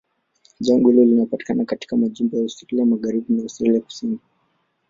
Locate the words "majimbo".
1.97-2.37